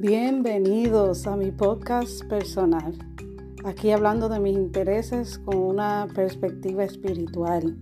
[0.00, 2.96] Bienvenidos a mi podcast personal.
[3.64, 7.76] Aquí hablando de mis intereses con una perspectiva espiritual.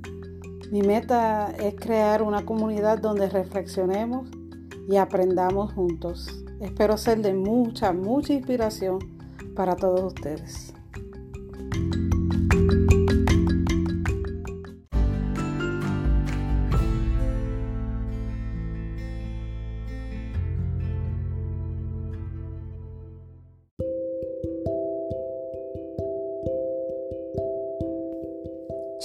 [0.71, 4.31] Mi meta es crear una comunidad donde reflexionemos
[4.89, 6.43] y aprendamos juntos.
[6.63, 8.99] Espero ser de mucha, mucha inspiración
[9.55, 10.73] para todos ustedes.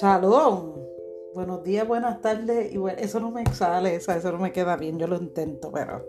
[0.02, 0.74] Shalom.
[1.36, 2.74] Buenos días, buenas tardes.
[2.74, 4.98] Y bueno, eso no me sale, eso no me queda bien.
[4.98, 6.04] Yo lo intento, pero,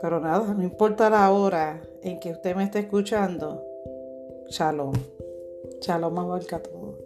[0.00, 3.62] pero nada, no importa la hora en que usted me esté escuchando.
[4.48, 4.94] Shalom.
[5.82, 6.96] Shalom abarca todo.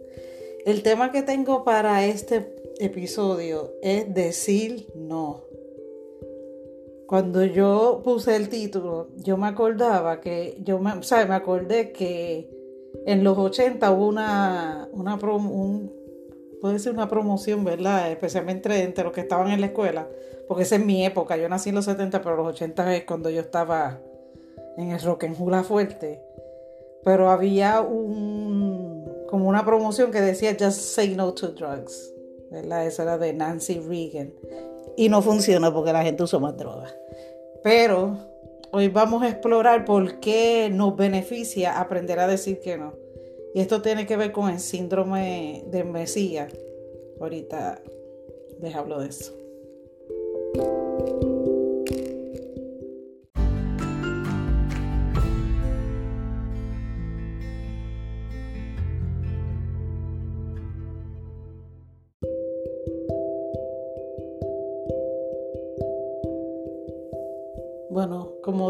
[0.65, 5.41] El tema que tengo para este episodio es decir no.
[7.07, 12.58] Cuando yo puse el título, yo me acordaba que, yo me, o me acordé que
[13.05, 15.91] en los 80 hubo una, una un,
[16.61, 18.11] puede ser una promoción, ¿verdad?
[18.11, 20.07] Especialmente entre, los que estaban en la escuela,
[20.47, 23.29] porque esa es mi época, yo nací en los 70, pero los 80 es cuando
[23.29, 23.99] yo estaba
[24.77, 26.21] en el rock en hula fuerte.
[27.03, 32.13] Pero había un, como una promoción que decía Just Say No to Drugs,
[32.51, 32.85] ¿verdad?
[32.85, 34.33] Esa era de Nancy Reagan.
[34.97, 36.93] Y no funciona porque la gente usa más drogas.
[37.63, 38.17] Pero
[38.71, 42.93] Hoy vamos a explorar por qué nos beneficia aprender a decir que no.
[43.55, 46.53] Y esto tiene que ver con el síndrome de Mesías.
[47.19, 47.81] Ahorita
[48.61, 49.35] les hablo de eso.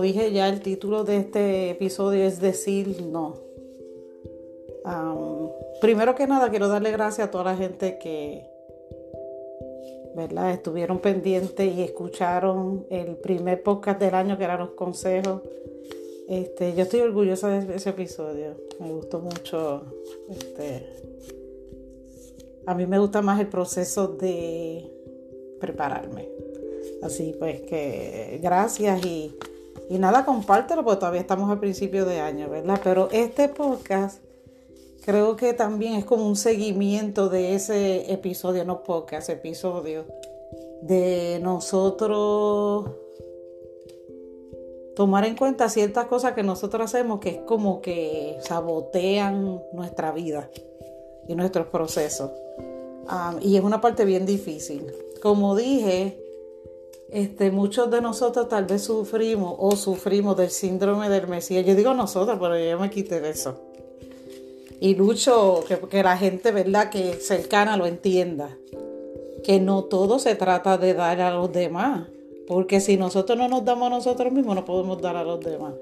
[0.09, 3.35] Dije ya, el título de este episodio es decir no.
[5.81, 8.43] primero que nada, quiero darle gracias a toda la gente que
[10.15, 10.51] ¿verdad?
[10.51, 15.43] estuvieron pendientes y escucharon el primer podcast del año que eran los consejos.
[16.27, 18.55] Este, yo estoy orgullosa de ese episodio.
[18.79, 19.83] Me gustó mucho.
[20.31, 20.87] Este,
[22.65, 24.91] a mí me gusta más el proceso de
[25.59, 26.27] prepararme.
[27.03, 29.35] Así pues que gracias y,
[29.89, 32.79] nada, compártelo porque todavía estamos al principio de año, ¿verdad?
[32.83, 34.21] Pero este podcast
[35.03, 40.05] creo que también es como un seguimiento de ese episodio, no podcast, episodio,
[40.81, 42.91] de nosotros
[44.95, 50.49] tomar en cuenta ciertas cosas que nosotros hacemos que es como que sabotean nuestra vida
[51.27, 52.31] y nuestros procesos.
[53.07, 54.85] Ah, y es una parte bien difícil.
[55.21, 56.21] Como dije,
[57.11, 61.65] este, muchos de nosotros tal vez sufrimos o sufrimos del síndrome del Mesías.
[61.65, 63.59] Yo digo nosotros, pero yo me quité de eso.
[64.79, 68.55] Y lucho que, que la gente, ¿verdad?, que cercana lo entienda.
[69.43, 72.07] Que no todo se trata de dar a los demás.
[72.47, 75.73] Porque si nosotros no nos damos a nosotros mismos, no podemos dar a los demás.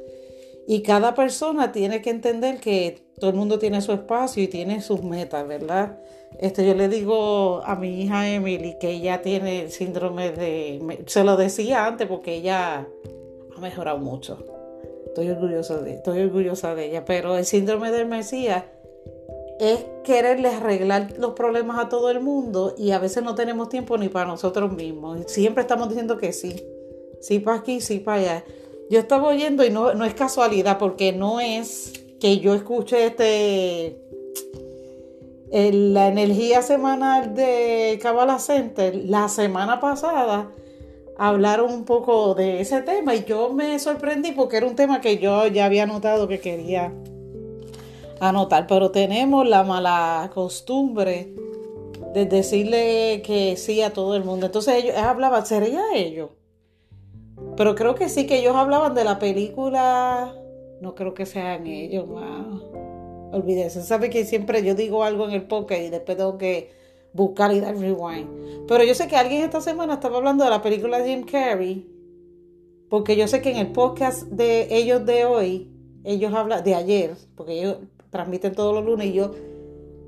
[0.67, 4.81] Y cada persona tiene que entender que todo el mundo tiene su espacio y tiene
[4.81, 5.97] sus metas, ¿verdad?
[6.39, 11.03] Este, yo le digo a mi hija Emily que ella tiene el síndrome de...
[11.07, 12.88] Se lo decía antes porque ella
[13.55, 14.45] ha mejorado mucho.
[15.07, 17.05] Estoy orgullosa de, estoy orgullosa de ella.
[17.05, 18.66] Pero el síndrome del Mesías
[19.59, 23.97] es quererle arreglar los problemas a todo el mundo y a veces no tenemos tiempo
[23.97, 25.22] ni para nosotros mismos.
[25.25, 26.63] Siempre estamos diciendo que sí.
[27.19, 28.44] Sí para aquí, sí para allá.
[28.91, 34.01] Yo estaba oyendo y no, no es casualidad porque no es que yo escuche este
[35.51, 40.51] la energía semanal de Kabbalah Center la semana pasada
[41.17, 45.17] hablaron un poco de ese tema y yo me sorprendí porque era un tema que
[45.17, 46.94] yo ya había notado que quería
[48.19, 51.34] anotar, pero tenemos la mala costumbre
[52.13, 54.47] de decirle que sí a todo el mundo.
[54.47, 56.29] Entonces ellos hablaban, ¿sería ellos?
[57.55, 60.34] Pero creo que sí, que ellos hablaban de la película.
[60.82, 63.32] No creo que sean ellos, wow.
[63.34, 63.82] Olvídese.
[63.82, 66.72] Sabe que siempre yo digo algo en el podcast y después tengo que
[67.14, 68.66] buscar y dar rewind.
[68.68, 71.88] Pero yo sé que alguien esta semana estaba hablando de la película Jim Carrey.
[72.90, 75.70] Porque yo sé que en el podcast de ellos de hoy,
[76.06, 77.78] ellos hablan, de ayer, porque ellos
[78.12, 79.32] transmiten todos los lunes y yo,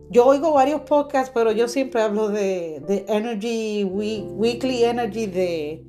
[0.09, 5.83] yo oigo varios podcasts, pero yo siempre hablo de, de Energy, Weekly Energy de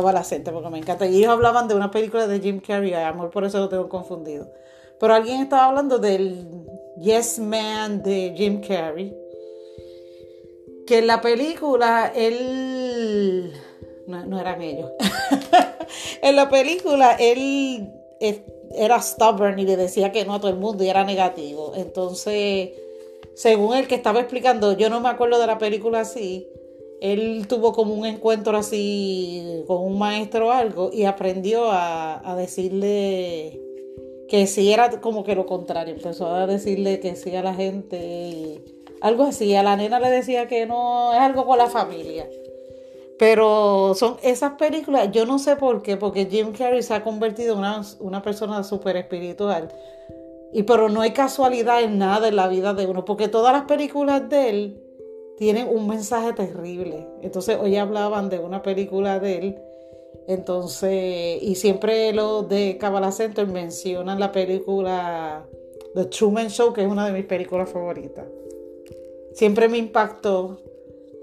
[0.00, 1.06] la Center, porque me encanta.
[1.06, 4.50] Y ellos hablaban de una película de Jim Carrey, amor, por eso lo tengo confundido.
[4.98, 6.46] Pero alguien estaba hablando del
[7.00, 9.14] Yes Man de Jim Carrey.
[10.86, 13.52] Que en la película él
[14.06, 14.90] no, eran ellos.
[16.22, 17.90] en la película él
[18.74, 21.72] era stubborn y le decía que no a todo el mundo y era negativo.
[21.76, 22.70] Entonces,
[23.34, 26.48] según el que estaba explicando, yo no me acuerdo de la película así,
[27.02, 33.60] él tuvo como un encuentro así con un maestro o algo y aprendió a, decirle
[34.28, 38.62] que sí era como que lo contrario, empezó a decirle que sí a la gente,
[39.00, 42.30] algo así, a la nena le decía que no, es algo con la familia.
[43.18, 47.54] Pero son esas películas, yo no sé por qué, porque Jim Carrey se ha convertido
[47.54, 49.68] en una, una persona súper espiritual.
[50.52, 53.64] Y pero no hay casualidad en nada en la vida de uno, porque todas las
[53.64, 54.81] películas de él
[55.42, 57.04] tienen un mensaje terrible.
[57.20, 59.58] Entonces hoy hablaban de una película de él.
[60.28, 65.44] Entonces, y siempre los de Kabbalah Center mencionan la película
[65.96, 68.24] The Truman Show, que es una de mis películas favoritas.
[69.32, 70.60] Siempre me impactó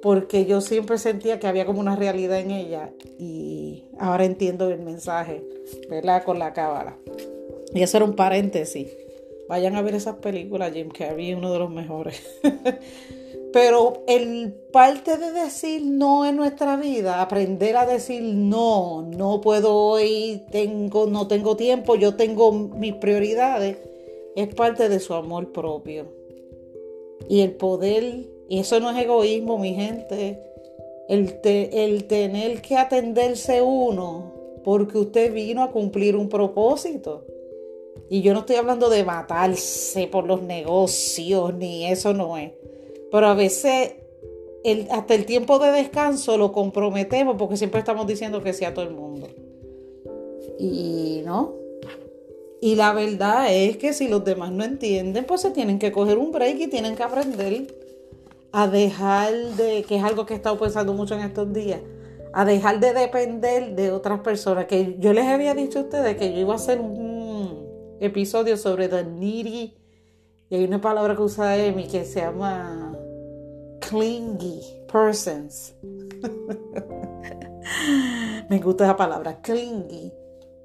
[0.02, 4.82] porque yo siempre sentía que había como una realidad en ella y ahora entiendo el
[4.82, 5.46] mensaje,
[5.90, 6.26] ¿verdad?
[6.26, 6.98] Con la cábala.
[7.74, 8.90] Y eso era un paréntesis.
[9.48, 12.22] Vayan a ver esas películas, Jim Carrey uno de los mejores.
[13.52, 19.76] Pero el parte de decir no en nuestra vida, aprender a decir no, no puedo
[19.76, 23.78] hoy, tengo, no tengo tiempo, yo tengo mis prioridades,
[24.36, 26.06] es parte de su amor propio.
[27.28, 30.44] Y el poder, y eso no es egoísmo, mi gente,
[31.08, 37.26] el, el tener que atenderse uno porque usted vino a cumplir un propósito.
[38.10, 42.52] Y yo no estoy hablando de matarse por los negocios, ni eso no es.
[43.12, 43.94] Pero a veces
[44.92, 48.86] hasta el tiempo de descanso lo comprometemos porque siempre estamos diciendo que sí a todo
[48.86, 49.28] el mundo.
[50.60, 51.54] Y no.
[52.62, 56.18] Y la verdad es que si los demás no entienden, pues se tienen que coger
[56.18, 57.74] un break y tienen que aprender
[58.52, 61.80] a dejar de, que es algo que he estado pensando mucho en estos días,
[62.34, 64.66] a dejar de depender de otras personas.
[64.66, 67.66] Que yo les había dicho a ustedes que yo iba a hacer un
[68.02, 69.79] episodio sobre the needy.
[70.50, 72.96] Y hay una palabra que usa Emi que se llama
[73.88, 74.62] clingy
[74.92, 75.76] persons.
[78.50, 80.12] Me gusta esa palabra, clingy.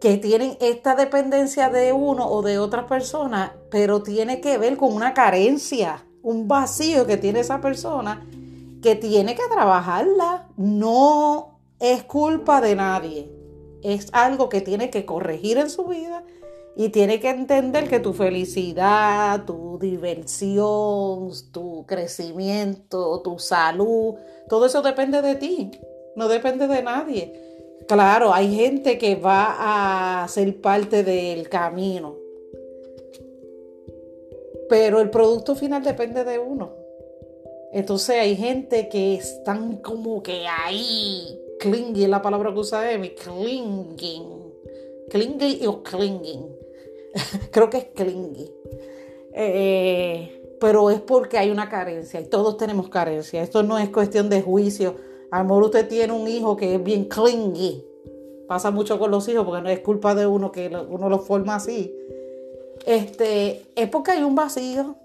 [0.00, 4.92] Que tienen esta dependencia de uno o de otra persona, pero tiene que ver con
[4.92, 8.26] una carencia, un vacío que tiene esa persona
[8.82, 10.48] que tiene que trabajarla.
[10.56, 13.30] No es culpa de nadie.
[13.82, 16.24] Es algo que tiene que corregir en su vida
[16.76, 24.14] y tiene que entender que tu felicidad, tu diversión, tu crecimiento, tu salud,
[24.48, 25.70] todo eso depende de ti,
[26.16, 27.40] no depende de nadie.
[27.86, 32.16] Claro, hay gente que va a ser parte del camino,
[34.68, 36.72] pero el producto final depende de uno.
[37.72, 44.52] Entonces hay gente que están como que ahí, clinging, la palabra que usa Emi, clinging,
[45.10, 46.63] clinging o clinging
[47.50, 48.50] creo que es clingy.
[49.32, 53.42] Eh, pero es porque hay una carencia y todos tenemos carencia.
[53.42, 54.96] Esto no es cuestión de juicio.
[55.30, 57.84] A lo mejor usted tiene un hijo que es bien clingy.
[58.46, 61.56] Pasa mucho con los hijos porque no es culpa de uno que uno lo forma
[61.56, 61.94] así.
[62.86, 64.96] Este, es porque hay un vacío,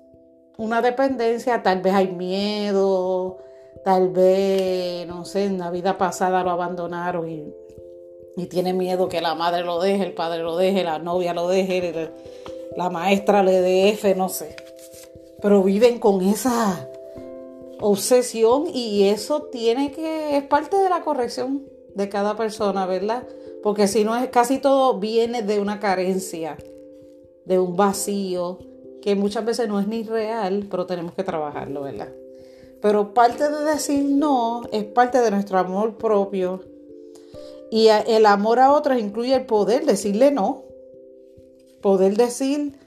[0.57, 3.37] una dependencia, tal vez hay miedo,
[3.83, 7.53] tal vez, no sé, en la vida pasada lo abandonaron y
[8.37, 11.47] y tiene miedo que la madre lo deje, el padre lo deje, la novia lo
[11.47, 12.11] deje,
[12.75, 14.55] la maestra le dé no sé.
[15.41, 16.87] Pero viven con esa
[17.79, 21.63] obsesión y eso tiene que, es parte de la corrección
[21.95, 23.23] de cada persona, ¿verdad?
[23.63, 26.57] Porque si no es casi todo viene de una carencia,
[27.45, 28.59] de un vacío,
[29.01, 32.09] que muchas veces no es ni real, pero tenemos que trabajarlo, ¿verdad?
[32.81, 36.61] Pero parte de decir no es parte de nuestro amor propio,
[37.71, 40.63] y el amor a otros incluye el poder decirle no.
[41.81, 42.77] Poder decir.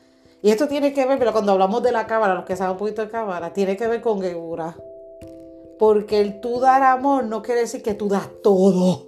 [0.43, 2.79] Y esto tiene que ver, pero cuando hablamos de la cámara, los que saben un
[2.79, 4.77] poquito de cámara, tiene que ver con Geura.
[5.79, 9.07] Porque el tú dar amor no quiere decir que tú das todo.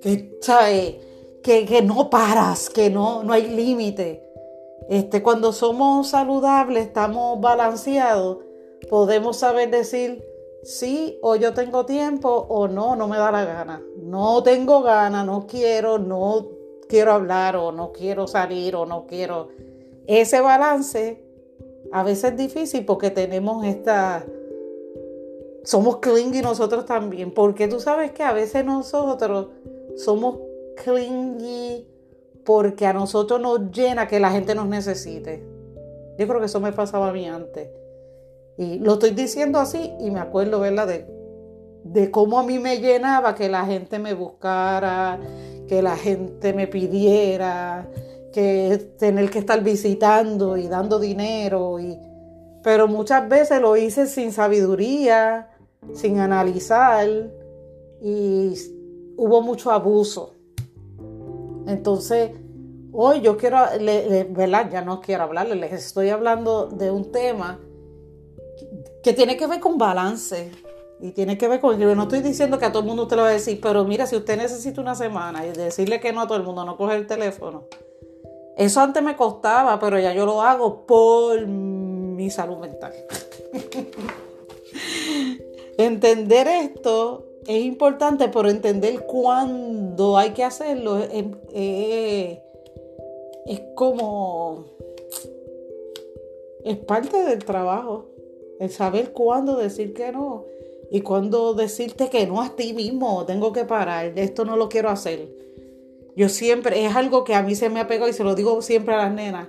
[0.00, 0.96] Que, ¿sabes?
[1.42, 4.22] Que, que no paras, que no, no hay límite.
[4.88, 8.38] Este, cuando somos saludables, estamos balanceados,
[8.88, 10.24] podemos saber decir,
[10.62, 13.82] sí o yo tengo tiempo o no, no me da la gana.
[13.96, 16.48] No tengo gana, no quiero, no
[16.88, 19.48] quiero hablar o no quiero salir o no quiero.
[20.06, 21.24] Ese balance
[21.92, 24.24] a veces es difícil porque tenemos esta...
[25.64, 29.48] Somos clingy nosotros también, porque tú sabes que a veces nosotros
[29.96, 30.38] somos
[30.82, 31.86] clingy
[32.44, 35.44] porque a nosotros nos llena que la gente nos necesite.
[36.18, 37.68] Yo creo que eso me pasaba a mí antes
[38.62, 40.86] y lo estoy diciendo así y me acuerdo, ¿verdad?
[40.86, 41.22] De
[41.84, 45.18] de cómo a mí me llenaba que la gente me buscara,
[45.68, 47.88] que la gente me pidiera,
[48.32, 51.80] que tener que estar visitando y dando dinero.
[51.80, 51.98] Y,
[52.62, 55.50] pero muchas veces lo hice sin sabiduría,
[55.92, 57.08] sin analizar
[58.00, 58.54] y
[59.16, 60.34] hubo mucho abuso.
[61.66, 62.30] Entonces,
[62.92, 63.58] hoy yo quiero,
[64.30, 64.70] ¿verdad?
[64.70, 67.58] Ya no quiero hablarles, les estoy hablando de un tema
[69.02, 70.50] que tiene que ver con balance.
[71.00, 73.16] Y tiene que ver con que no estoy diciendo que a todo el mundo usted
[73.16, 76.20] lo va a decir, pero mira, si usted necesita una semana y decirle que no
[76.20, 77.64] a todo el mundo, no coge el teléfono.
[78.56, 82.92] Eso antes me costaba, pero ya yo lo hago por mi salud mental.
[85.76, 92.38] entender esto es importante, pero entender cuándo hay que hacerlo es,
[93.46, 94.66] es como...
[96.64, 98.11] Es parte del trabajo.
[98.62, 100.44] El saber cuándo decir que no
[100.88, 103.26] y cuándo decirte que no a ti mismo.
[103.26, 104.12] Tengo que parar.
[104.14, 105.28] Esto no lo quiero hacer.
[106.14, 108.62] Yo siempre, es algo que a mí se me ha pegado y se lo digo
[108.62, 109.48] siempre a las nenas.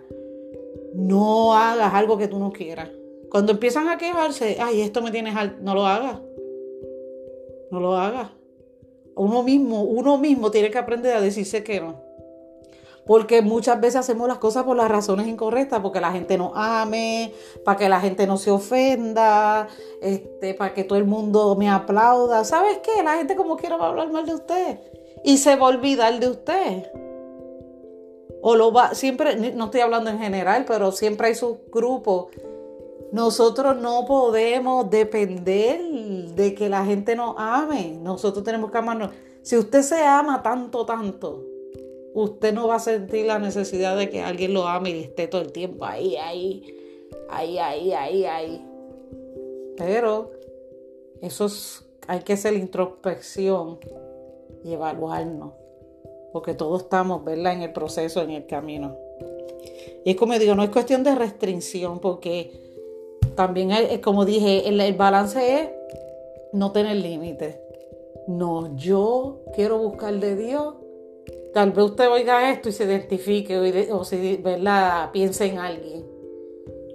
[0.96, 2.90] No hagas algo que tú no quieras.
[3.30, 5.64] Cuando empiezan a quejarse, ay, esto me tienes al...
[5.64, 6.20] No lo hagas.
[7.70, 8.32] No lo hagas.
[9.16, 12.02] Uno mismo, uno mismo tiene que aprender a decirse que no.
[13.06, 17.34] Porque muchas veces hacemos las cosas por las razones incorrectas, porque la gente nos ame,
[17.66, 19.68] para que la gente no se ofenda,
[20.02, 22.46] este, para que todo el mundo me aplauda.
[22.46, 23.04] ¿Sabes qué?
[23.04, 24.80] La gente como quiera va a hablar mal de usted
[25.24, 26.92] y se va a olvidar de usted.
[28.42, 32.28] O lo va, siempre, no estoy hablando en general, pero siempre hay sus grupos.
[33.14, 35.82] Nosotros no podemos depender
[36.36, 37.98] de que la gente nos ame.
[38.02, 39.12] Nosotros tenemos que amarnos.
[39.44, 41.46] Si usted se ama tanto, tanto,
[42.14, 45.42] usted no va a sentir la necesidad de que alguien lo ame y esté todo
[45.42, 46.64] el tiempo ahí, ahí,
[47.30, 48.66] ahí, ahí, ahí, ahí.
[49.78, 50.32] Pero
[51.22, 53.80] eso es, hay que hacer introspección
[54.64, 55.54] y evaluarnos,
[56.32, 58.96] porque todos estamos, ¿verdad?, en el proceso, en el camino.
[60.06, 62.52] Y es como digo, no es cuestión de restricción, porque
[63.36, 65.70] también, como dije, el, el balance es
[66.52, 67.58] no tener límites.
[68.28, 70.76] No, yo quiero buscar de Dios
[71.54, 73.58] Tal vez usted oiga esto y se identifique
[73.92, 75.12] o, si ¿verdad?
[75.12, 76.06] piense en alguien.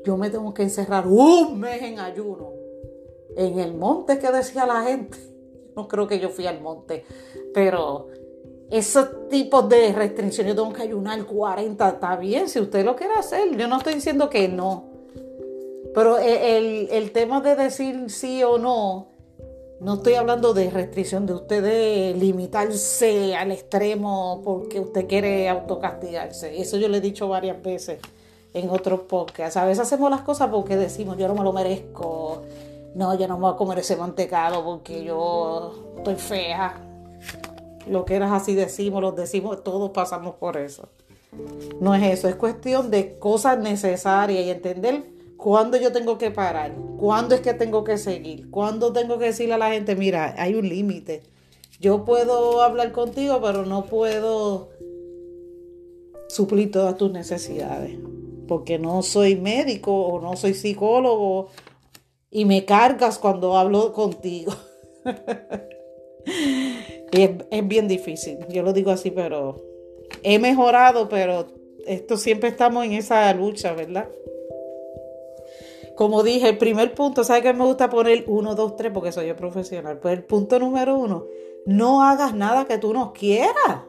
[0.04, 2.52] Yo me tengo que encerrar un mes en ayuno.
[3.36, 5.16] En el monte que decía la gente.
[5.76, 7.04] No creo que yo fui al monte.
[7.54, 8.08] Pero
[8.68, 13.14] esos tipos de restricciones, yo tengo que ayunar 40, está bien, si usted lo quiere
[13.14, 13.56] hacer.
[13.56, 14.86] Yo no estoy diciendo que no.
[15.94, 19.17] Pero el, el tema de decir sí o no
[19.80, 26.60] no estoy hablando de restricción, de usted limitarse al extremo porque usted quiere autocastigarse.
[26.60, 28.00] Eso yo le he dicho varias veces
[28.54, 29.56] en otros podcasts.
[29.56, 32.42] A veces hacemos las cosas porque decimos, yo no me lo merezco.
[32.94, 36.74] No, yo no me voy a comer ese mantecado porque yo estoy fea.
[37.88, 40.88] Lo que eras así decimos, los decimos, todos pasamos por eso.
[41.80, 46.74] No es eso, es cuestión de cosas necesarias y entender ¿Cuándo yo tengo que parar?
[46.98, 48.50] ¿Cuándo es que tengo que seguir?
[48.50, 51.22] ¿Cuándo tengo que decirle a la gente, mira, hay un límite?
[51.80, 54.70] Yo puedo hablar contigo, pero no puedo
[56.28, 57.96] suplir todas tus necesidades.
[58.48, 61.50] Porque no soy médico o no soy psicólogo
[62.32, 64.52] y me cargas cuando hablo contigo.
[67.12, 68.38] es, es bien difícil.
[68.48, 69.62] Yo lo digo así, pero
[70.24, 71.46] he mejorado, pero
[71.86, 74.08] esto siempre estamos en esa lucha, ¿verdad?
[75.98, 78.92] Como dije, el primer punto, ¿sabes que me gusta poner uno, dos, tres?
[78.92, 79.98] Porque soy yo profesional.
[79.98, 81.26] Pues el punto número uno,
[81.66, 83.82] no hagas nada que tú no quieras.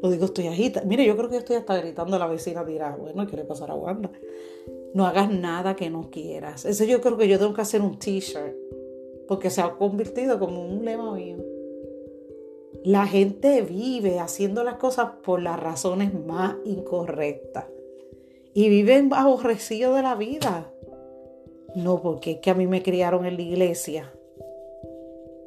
[0.00, 0.82] Lo digo, estoy agita.
[0.86, 3.72] Mire, yo creo que estoy hasta gritando a la vecina, dirá, bueno, ¿qué le pasar
[3.72, 4.12] a Wanda?
[4.94, 6.64] No hagas nada que no quieras.
[6.64, 8.54] Eso yo creo que yo tengo que hacer un t-shirt.
[9.26, 11.38] Porque se ha convertido como un lema mío.
[12.84, 17.64] La gente vive haciendo las cosas por las razones más incorrectas.
[18.52, 20.70] Y viven aborrecidos de la vida.
[21.74, 24.12] No, porque es que a mí me criaron en la iglesia.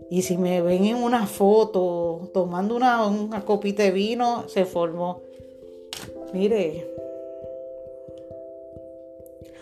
[0.09, 5.21] Y si me ven en una foto tomando una, una copita de vino, se formó.
[6.33, 6.93] Mire.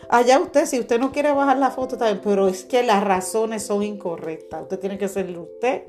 [0.08, 3.64] Allá usted, si usted no quiere bajar la foto también, pero es que las razones
[3.64, 4.64] son incorrectas.
[4.64, 5.84] Usted tiene que ser usted.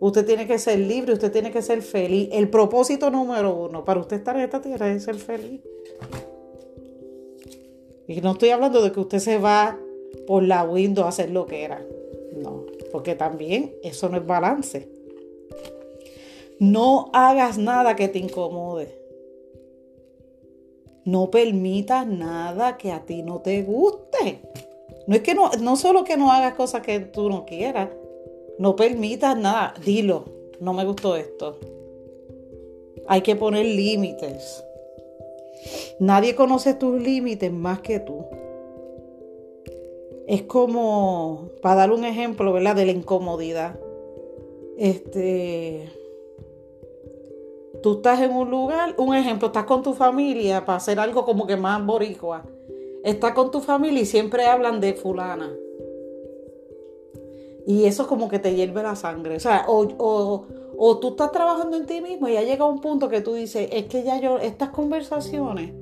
[0.00, 2.28] Usted tiene que ser libre, usted tiene que ser feliz.
[2.30, 5.60] El propósito número uno para usted estar en esta tierra es ser feliz.
[8.06, 9.76] Y no estoy hablando de que usted se va
[10.28, 11.82] por la window hacer lo que era.
[12.36, 14.86] No, porque también eso no es balance.
[16.58, 18.94] No hagas nada que te incomode.
[21.06, 24.42] No permitas nada que a ti no te guste.
[25.06, 27.88] No es que no, no solo que no hagas cosas que tú no quieras,
[28.58, 30.24] No permitas nada, dilo,
[30.60, 31.58] no me gustó esto.
[33.06, 34.62] Hay que poner límites.
[36.00, 38.26] Nadie conoce tus límites más que tú.
[40.28, 42.76] Es como, para dar un ejemplo, ¿verdad?
[42.76, 43.80] De la incomodidad.
[44.76, 45.90] Este,
[47.82, 51.46] tú estás en un lugar, un ejemplo, estás con tu familia para hacer algo como
[51.46, 52.44] que más boricua.
[53.02, 55.50] Estás con tu familia y siempre hablan de fulana.
[57.66, 59.36] Y eso es como que te hierve la sangre.
[59.36, 60.44] O sea, o,
[60.76, 63.70] o tú estás trabajando en ti mismo y ya llega un punto que tú dices,
[63.72, 65.72] es que ya yo, estas conversaciones,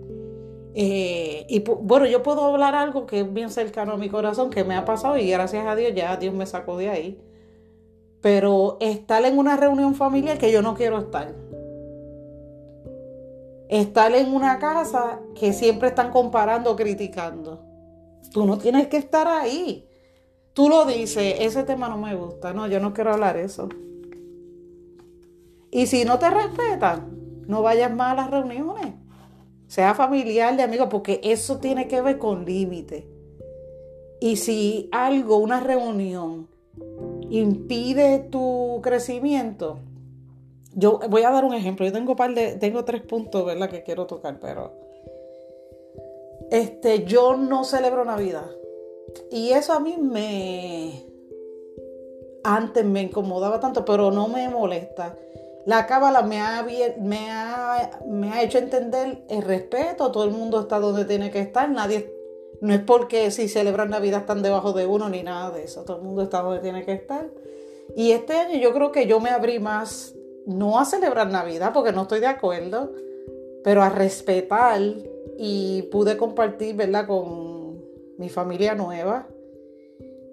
[0.79, 4.63] eh, y bueno, yo puedo hablar algo que es bien cercano a mi corazón, que
[4.63, 7.19] me ha pasado y gracias a Dios ya Dios me sacó de ahí.
[8.21, 11.35] Pero estar en una reunión familiar que yo no quiero estar.
[13.71, 17.65] Estar en una casa que siempre están comparando, criticando.
[18.35, 19.89] Tú no tienes que estar ahí.
[20.53, 22.53] Tú lo dices, ese tema no me gusta.
[22.53, 23.71] No, yo no quiero hablar eso.
[25.71, 29.06] Y si no te respetan, no vayas más a las reuniones.
[29.67, 33.05] Sea familiar, de amigos, porque eso tiene que ver con límites.
[34.21, 36.49] Y si algo, una reunión,
[37.29, 39.79] impide tu crecimiento,
[40.75, 41.85] yo voy a dar un ejemplo.
[41.85, 43.69] Yo tengo par de, tengo tres puntos, ¿verdad?
[43.69, 44.73] Que quiero tocar, pero
[46.51, 48.51] este, yo no celebro Navidad.
[49.31, 51.05] Y eso a mí me
[52.45, 55.17] antes me incomodaba tanto, pero no me molesta
[55.67, 57.29] la cábala me ha, me,
[58.07, 62.15] me ha hecho entender el respeto, todo el mundo está donde tiene que estar, nadie,
[62.61, 65.97] no es porque si celebran Navidad están debajo de uno ni nada de eso, todo
[65.97, 67.29] el mundo está donde tiene que estar.
[67.97, 70.15] Y este año yo creo que yo me abrí más,
[70.47, 72.93] no a celebrar Navidad porque no estoy de acuerdo,
[73.65, 74.81] pero a respetar
[75.37, 77.83] y pude compartir, ¿verdad?, con
[78.19, 79.27] mi familia nueva.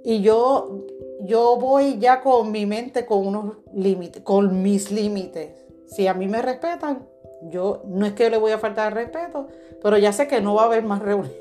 [0.04, 0.86] Y yo
[1.26, 5.52] yo voy ya con mi mente con unos límites, con mis límites.
[5.88, 7.08] Si a mí me respetan,
[7.44, 9.48] yo no es que le voy a faltar respeto,
[9.82, 11.38] pero ya sé que no va a haber más reuniones.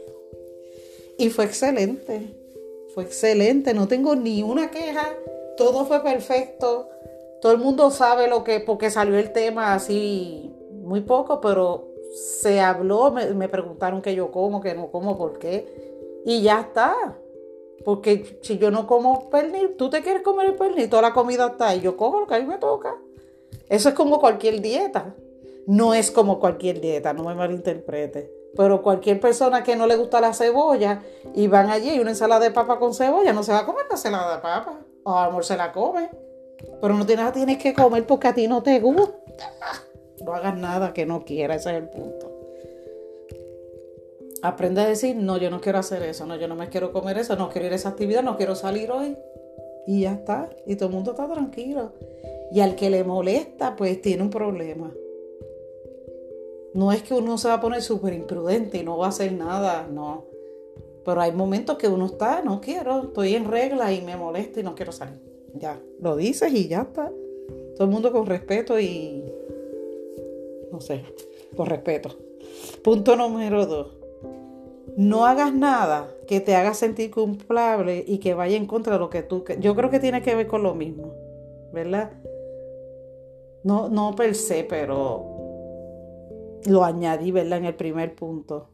[1.18, 2.34] Y fue excelente,
[2.94, 5.14] fue excelente, no tengo ni una queja,
[5.56, 6.88] todo fue perfecto.
[7.40, 12.60] Todo el mundo sabe lo que, porque salió el tema así muy poco, pero se
[12.60, 16.22] habló, me, me preguntaron que yo como, que no como, por qué.
[16.24, 17.16] Y ya está.
[17.84, 21.48] Porque si yo no como pernil, tú te quieres comer el pernil, toda la comida
[21.48, 22.96] está ahí, yo cojo lo que a mí me toca.
[23.68, 25.14] Eso es como cualquier dieta.
[25.66, 28.30] No es como cualquier dieta, no me malinterprete.
[28.56, 31.02] Pero cualquier persona que no le gusta la cebolla
[31.34, 33.86] y van allí y una ensalada de papa con cebolla, no se va a comer
[33.88, 34.80] la ensalada de papa.
[35.04, 36.10] O a amor se la come.
[36.80, 39.14] Pero no tienes, tienes que comer porque a ti no te gusta.
[40.24, 42.31] No hagas nada que no quieras, ese es el punto.
[44.42, 47.16] Aprende a decir, no, yo no quiero hacer eso, no, yo no me quiero comer
[47.16, 49.16] eso, no quiero ir a esa actividad, no quiero salir hoy.
[49.86, 50.50] Y ya está.
[50.66, 51.92] Y todo el mundo está tranquilo.
[52.50, 54.92] Y al que le molesta, pues tiene un problema.
[56.74, 59.32] No es que uno se va a poner súper imprudente y no va a hacer
[59.32, 60.24] nada, no.
[61.04, 64.64] Pero hay momentos que uno está, no quiero, estoy en regla y me molesta y
[64.64, 65.20] no quiero salir.
[65.54, 67.12] Ya, lo dices y ya está.
[67.76, 69.24] Todo el mundo con respeto y...
[70.72, 71.04] No sé,
[71.56, 72.16] con respeto.
[72.82, 74.01] Punto número dos
[74.96, 79.10] no hagas nada que te haga sentir culpable y que vaya en contra de lo
[79.10, 79.44] que tú...
[79.58, 81.14] Yo creo que tiene que ver con lo mismo,
[81.72, 82.12] ¿verdad?
[83.64, 87.58] No, no per se, pero lo añadí, ¿verdad?
[87.58, 88.68] En el primer punto.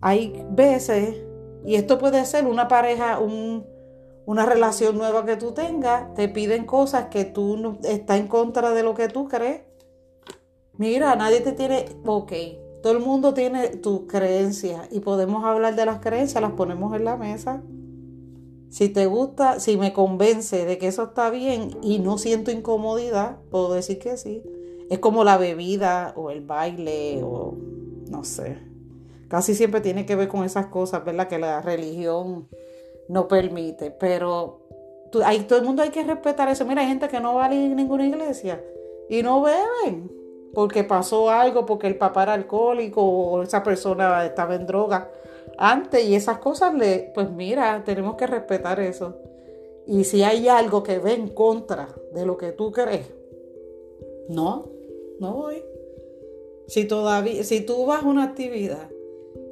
[0.00, 1.16] Hay veces,
[1.64, 7.06] y esto puede ser una pareja, una relación nueva que tú tengas, te piden cosas
[7.06, 9.62] que tú no, está en contra de lo que tú crees.
[10.76, 12.32] Mira, nadie te tiene, ok,
[12.84, 17.06] todo el mundo tiene tus creencias y podemos hablar de las creencias, las ponemos en
[17.06, 17.62] la mesa.
[18.68, 23.38] Si te gusta, si me convence de que eso está bien y no siento incomodidad,
[23.50, 24.42] puedo decir que sí.
[24.90, 27.56] Es como la bebida o el baile o
[28.10, 28.58] no sé.
[29.28, 31.26] Casi siempre tiene que ver con esas cosas, ¿verdad?
[31.26, 32.48] Que la religión
[33.08, 33.92] no permite.
[33.92, 34.60] Pero
[35.24, 36.66] hay, todo el mundo hay que respetar eso.
[36.66, 38.62] Mira, hay gente que no va a ir a ninguna iglesia
[39.08, 40.23] y no beben
[40.54, 45.10] porque pasó algo, porque el papá era alcohólico o esa persona estaba en droga
[45.58, 49.16] antes y esas cosas, le, pues mira, tenemos que respetar eso.
[49.86, 53.06] Y si hay algo que ve en contra de lo que tú crees,
[54.28, 54.70] no,
[55.20, 55.62] no voy.
[56.66, 58.88] Si todavía, si tú vas a una actividad,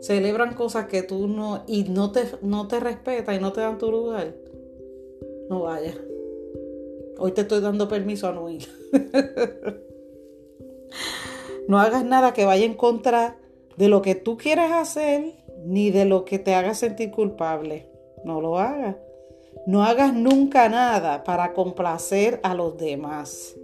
[0.01, 3.79] celebran cosas que tú no, y no te, no te respetan y no te dan
[3.79, 4.35] tu lugar,
[5.49, 5.97] no vayas.
[7.19, 8.67] Hoy te estoy dando permiso a no ir.
[11.69, 13.37] No hagas nada que vaya en contra
[13.77, 17.89] de lo que tú quieras hacer ni de lo que te haga sentir culpable.
[18.25, 18.97] No lo hagas.
[19.67, 23.55] No hagas nunca nada para complacer a los demás.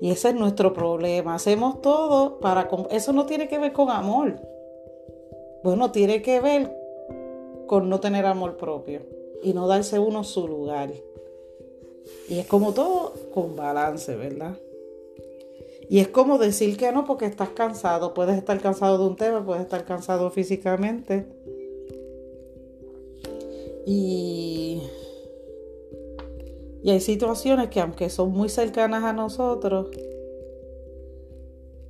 [0.00, 1.34] Y ese es nuestro problema.
[1.34, 2.68] Hacemos todo para...
[2.90, 4.40] Eso no tiene que ver con amor.
[5.62, 6.76] Bueno, tiene que ver
[7.66, 9.00] con no tener amor propio
[9.42, 10.90] y no darse uno su lugar.
[12.28, 14.54] Y es como todo con balance, ¿verdad?
[15.88, 18.12] Y es como decir que no porque estás cansado.
[18.12, 21.26] Puedes estar cansado de un tema, puedes estar cansado físicamente.
[23.86, 24.82] Y,
[26.82, 29.88] y hay situaciones que aunque son muy cercanas a nosotros,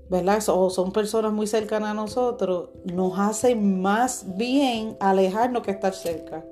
[0.09, 0.43] ¿verdad?
[0.49, 6.45] O son personas muy cercanas a nosotros, nos hacen más bien alejarnos que estar cerca.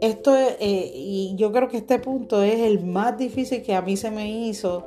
[0.00, 3.82] Esto es, eh, y yo creo que este punto es el más difícil que a
[3.82, 4.84] mí se me hizo,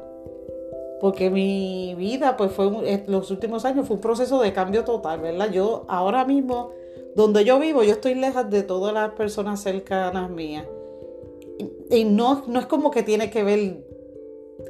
[1.01, 5.19] porque mi vida, pues fue, eh, los últimos años fue un proceso de cambio total,
[5.19, 5.51] ¿verdad?
[5.51, 6.71] Yo ahora mismo,
[7.15, 10.65] donde yo vivo, yo estoy lejos de todas las personas cercanas mías.
[11.89, 13.85] Y no, no es como que tiene que ver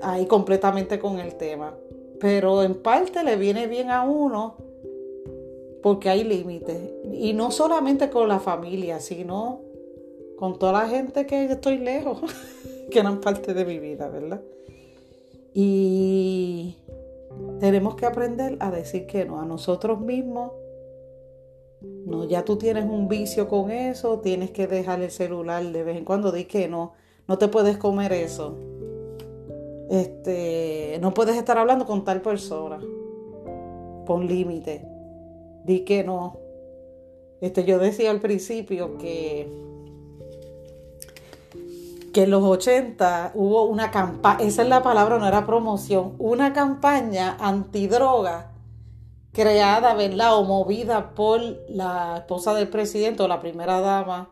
[0.01, 1.75] ahí completamente con el tema
[2.19, 4.55] pero en parte le viene bien a uno
[5.81, 6.77] porque hay límites.
[7.13, 9.61] Y no solamente con la familia, sino
[10.38, 12.19] con toda la gente que estoy lejos,
[12.89, 14.41] que eran parte de mi vida, ¿verdad?
[15.55, 16.75] Y
[17.59, 20.51] tenemos que aprender a decir que no a nosotros mismos.
[22.05, 25.97] No, ya tú tienes un vicio con eso, tienes que dejar el celular de vez
[25.97, 26.93] en cuando, di que no,
[27.27, 28.55] no te puedes comer eso
[29.89, 32.79] este, no puedes estar hablando con tal persona.
[34.05, 34.85] Pon límite.
[35.63, 36.39] Di que no.
[37.41, 39.49] Este, yo decía al principio que,
[42.15, 46.54] que en los 80 hubo una campaña, esa es la palabra, no era promoción, una
[46.54, 48.54] campaña antidroga
[49.34, 50.38] creada, ¿verdad?
[50.38, 54.30] O movida por la esposa del presidente o la primera dama,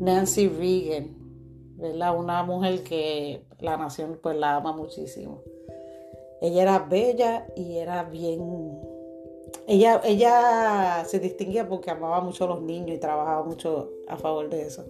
[0.00, 1.16] Nancy Reagan.
[1.78, 2.14] ¿verdad?
[2.14, 5.40] Una mujer que la nación pues la ama muchísimo.
[6.42, 8.78] Ella era bella y era bien...
[9.66, 14.50] Ella, ella se distinguía porque amaba mucho a los niños y trabajaba mucho a favor
[14.50, 14.84] de eso.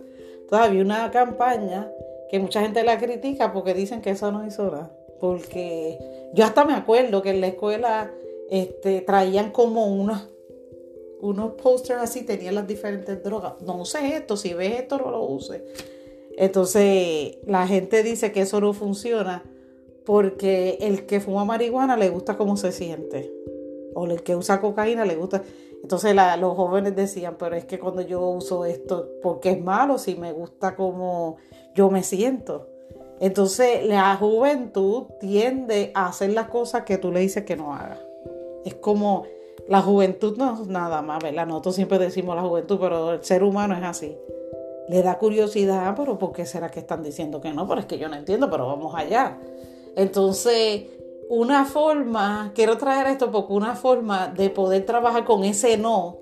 [0.51, 1.93] Entonces había una campaña
[2.29, 4.91] que mucha gente la critica porque dicen que eso no hizo nada.
[5.21, 5.97] Porque
[6.35, 8.11] yo hasta me acuerdo que en la escuela
[8.51, 10.29] este, traían como unos,
[11.21, 13.63] unos posters así, tenían las diferentes drogas.
[13.63, 15.63] No uses esto, si ves esto no lo uses.
[16.37, 19.45] Entonces la gente dice que eso no funciona
[20.05, 23.33] porque el que fuma marihuana le gusta cómo se siente.
[23.95, 25.45] O el que usa cocaína le gusta.
[25.83, 30.15] Entonces los jóvenes decían, pero es que cuando yo uso esto, porque es malo si
[30.15, 31.37] me gusta cómo
[31.75, 32.69] yo me siento.
[33.19, 37.99] Entonces la juventud tiende a hacer las cosas que tú le dices que no haga.
[38.65, 39.25] Es como
[39.69, 41.47] la juventud no es nada más, ¿verdad?
[41.47, 44.17] Nosotros siempre decimos la juventud, pero el ser humano es así
[44.91, 47.69] le da curiosidad, pero ¿por qué será que están diciendo que no?
[47.69, 49.39] Pero es que yo no entiendo, pero vamos allá.
[49.95, 50.83] Entonces,
[51.31, 56.19] una forma, quiero traer esto porque una forma de poder trabajar con ese no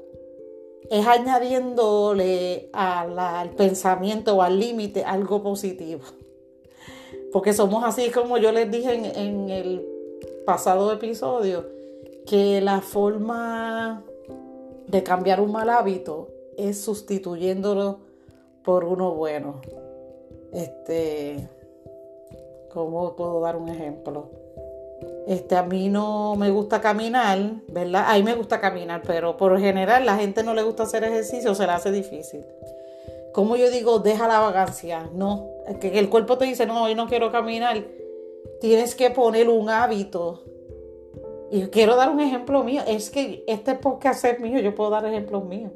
[0.91, 6.03] es añadiéndole al pensamiento o al límite algo positivo.
[7.33, 9.89] Porque somos así como yo les dije en, en el
[10.45, 11.65] pasado episodio,
[12.27, 14.05] que la forma
[14.89, 18.01] de cambiar un mal hábito es sustituyéndolo
[18.63, 19.63] por uno bueno.
[20.53, 21.49] Este,
[22.71, 24.48] ¿cómo puedo dar un ejemplo?
[25.27, 28.05] Este, a mí no me gusta caminar, ¿verdad?
[28.09, 31.55] A mí me gusta caminar, pero por general la gente no le gusta hacer ejercicio,
[31.55, 32.45] se le hace difícil.
[33.33, 35.49] Como yo digo, deja la vagancia, no,
[35.81, 37.85] que el cuerpo te dice, no, hoy no quiero caminar,
[38.61, 40.45] tienes que poner un hábito.
[41.51, 45.05] Y quiero dar un ejemplo mío, es que este podcast es mío, yo puedo dar
[45.07, 45.73] ejemplos míos.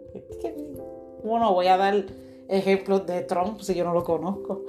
[1.23, 2.05] Bueno, voy a dar
[2.49, 4.63] ejemplos de Trump si yo no lo conozco.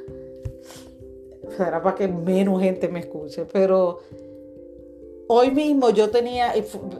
[1.57, 3.45] Será para que menos gente me escuche.
[3.51, 3.99] Pero
[5.33, 6.53] hoy mismo yo tenía,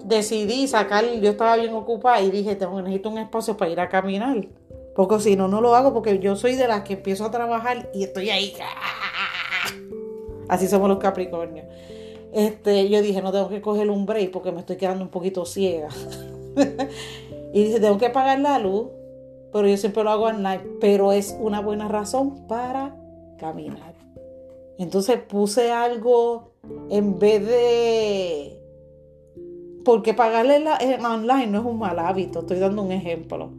[0.06, 3.90] decidí sacar, yo estaba bien ocupada y dije, tengo, necesito un espacio para ir a
[3.90, 4.48] caminar.
[4.96, 7.90] Porque si no, no lo hago porque yo soy de las que empiezo a trabajar
[7.94, 8.54] y estoy ahí.
[10.48, 11.66] Así somos los Capricornios.
[12.32, 15.46] Este, yo dije, no tengo que coger un break porque me estoy quedando un poquito
[15.46, 15.90] ciega.
[17.54, 18.88] y dije, tengo que apagar la luz
[19.54, 22.96] pero yo siempre lo hago online, pero es una buena razón para
[23.38, 23.94] caminar.
[24.80, 26.53] Entonces puse algo
[26.90, 28.60] en vez de...
[29.86, 33.52] Porque pagarle la, en online no es un mal hábito, estoy dando un ejemplo.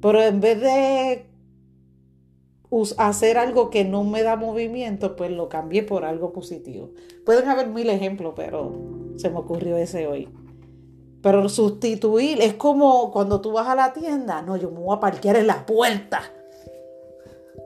[0.00, 1.26] Pero en vez de
[2.98, 6.90] hacer algo que no me da movimiento, pues lo cambié por algo positivo.
[7.24, 8.72] Pueden haber mil ejemplos, pero
[9.16, 10.28] se me ocurrió ese hoy.
[11.22, 15.00] Pero sustituir es como cuando tú vas a la tienda, no, yo me voy a
[15.00, 16.20] parquear en la puerta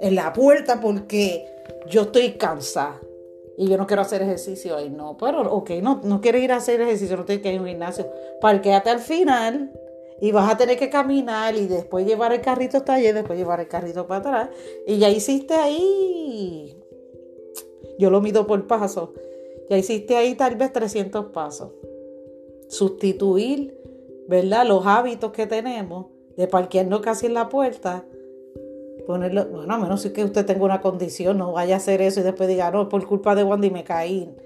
[0.00, 1.46] en la puerta porque
[1.88, 3.00] yo estoy cansada
[3.58, 4.88] y yo no quiero hacer ejercicio hoy.
[4.88, 7.62] No, pero ok, no, no quieres ir a hacer ejercicio, no tienes que ir a
[7.62, 8.08] un gimnasio.
[8.40, 9.72] Parquéate al final
[10.20, 13.58] y vas a tener que caminar y después llevar el carrito hasta allá después llevar
[13.58, 14.50] el carrito para atrás.
[14.86, 16.80] Y ya hiciste ahí,
[17.98, 19.12] yo lo mido por paso,
[19.68, 21.72] ya hiciste ahí tal vez 300 pasos.
[22.68, 23.76] Sustituir,
[24.28, 24.66] ¿verdad?
[24.68, 28.06] Los hábitos que tenemos de parquearnos casi en la puerta
[29.08, 32.24] ponerlo, bueno, a menos que usted tenga una condición, no vaya a hacer eso y
[32.24, 34.36] después diga, no, por culpa de Wandy me caí.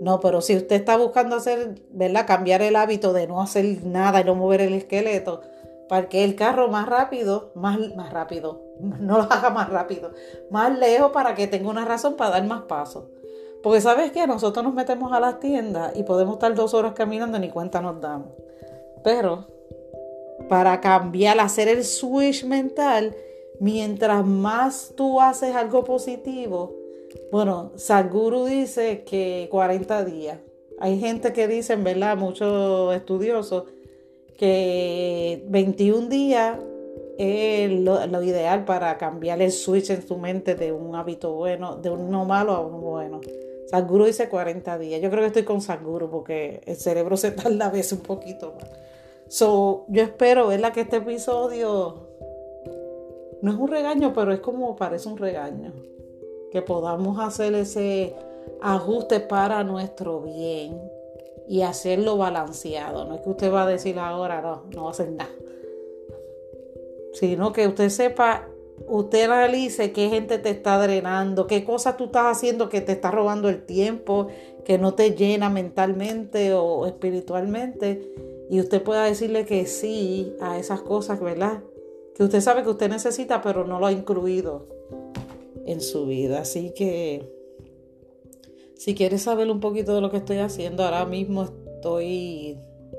[0.00, 2.26] No, pero si usted está buscando hacer, ¿verdad?
[2.26, 5.42] Cambiar el hábito de no hacer nada y no mover el esqueleto,
[5.90, 10.12] para que el carro más rápido, más, más rápido, no lo haga más rápido,
[10.50, 13.04] más lejos para que tenga una razón para dar más pasos.
[13.62, 17.36] Porque sabes que nosotros nos metemos a las tiendas y podemos estar dos horas caminando
[17.36, 18.28] y ni cuenta nos damos.
[19.04, 19.48] Pero
[20.48, 23.14] para cambiar, hacer el switch mental,
[23.60, 26.74] mientras más tú haces algo positivo,
[27.32, 30.38] bueno, Sadhguru dice que 40 días.
[30.78, 32.16] Hay gente que dice, ¿verdad?
[32.16, 33.64] Muchos estudiosos,
[34.36, 36.58] que 21 días
[37.18, 41.90] es lo, ideal para cambiar el switch en tu mente de un hábito bueno, de
[41.90, 43.20] uno malo a uno bueno.
[43.68, 45.02] Sadhguru dice 40 días.
[45.02, 48.54] Yo creo que estoy con Sadhguru porque el cerebro se tarda a veces un poquito
[48.54, 48.70] más.
[49.28, 50.72] So, yo espero, ¿verdad?
[50.72, 52.07] Que este episodio
[53.42, 55.72] no es un regaño, pero es como parece un regaño.
[56.50, 58.14] Que podamos hacer ese
[58.60, 60.80] ajuste para nuestro bien
[61.46, 63.04] y hacerlo balanceado.
[63.04, 65.30] No es que usted va a decir ahora, no, no va a hacer nada.
[67.12, 68.48] Sino que usted sepa,
[68.86, 73.10] usted analice qué gente te está drenando, qué cosas tú estás haciendo que te está
[73.10, 74.28] robando el tiempo,
[74.64, 78.12] que no te llena mentalmente o espiritualmente.
[78.50, 81.60] Y usted pueda decirle que sí a esas cosas, ¿verdad?
[82.18, 84.66] Que usted sabe que usted necesita, pero no lo ha incluido
[85.66, 86.40] en su vida.
[86.40, 87.32] Así que
[88.74, 92.58] si quieres saber un poquito de lo que estoy haciendo, ahora mismo estoy,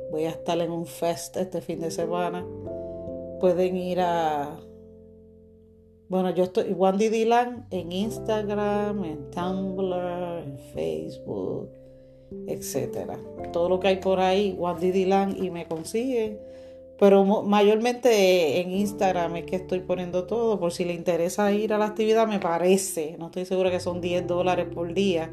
[0.10, 2.48] voy a estar en un fest este fin de semana.
[3.42, 4.58] Pueden ir a,
[6.08, 11.70] bueno, yo estoy, Wandy Dylan en Instagram, en Tumblr, en Facebook,
[12.48, 13.20] etcétera.
[13.52, 16.40] Todo lo que hay por ahí, Wandy Dylan y me consiguen.
[17.00, 20.60] Pero mayormente en Instagram es que estoy poniendo todo.
[20.60, 23.16] Por si le interesa ir a la actividad, me parece.
[23.18, 25.32] No estoy segura que son 10 dólares por día.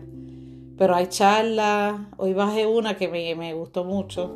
[0.78, 2.00] Pero hay charlas.
[2.18, 4.32] Hoy bajé una que me, me gustó mucho.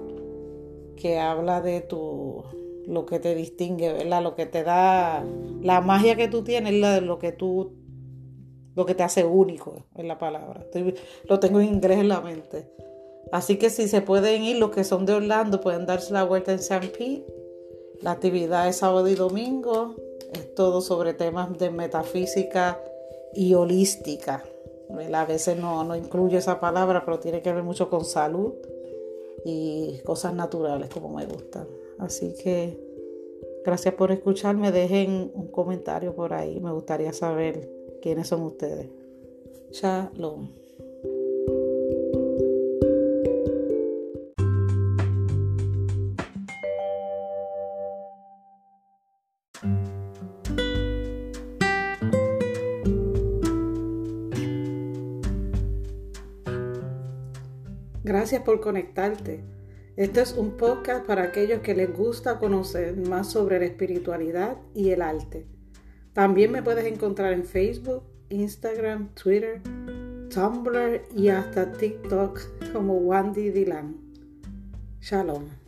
[0.96, 2.42] Que habla de tu
[2.88, 4.22] lo que te distingue, ¿verdad?
[4.22, 5.24] Lo que te da.
[5.62, 7.76] La magia que tú tienes, la de lo que tú.
[8.74, 10.66] Lo que te hace único, es la palabra.
[11.28, 12.72] lo tengo en inglés en la mente.
[13.32, 16.52] Así que si se pueden ir, los que son de Orlando pueden darse la vuelta
[16.52, 17.24] en San Pete.
[18.02, 19.94] La actividad es sábado y domingo.
[20.32, 22.80] Es todo sobre temas de metafísica
[23.34, 24.44] y holística.
[25.12, 28.54] A veces no, no incluye esa palabra, pero tiene que ver mucho con salud
[29.44, 31.68] y cosas naturales como me gustan.
[31.98, 32.78] Así que
[33.64, 34.72] gracias por escucharme.
[34.72, 36.60] Dejen un comentario por ahí.
[36.60, 37.70] Me gustaría saber
[38.02, 38.88] quiénes son ustedes.
[39.72, 40.48] Shalom.
[58.30, 59.40] Gracias por conectarte.
[59.96, 64.90] Este es un podcast para aquellos que les gusta conocer más sobre la espiritualidad y
[64.90, 65.48] el arte.
[66.12, 69.60] También me puedes encontrar en Facebook, Instagram, Twitter,
[70.32, 72.38] Tumblr y hasta TikTok
[72.72, 73.96] como Wandy Dylan.
[75.00, 75.59] Shalom.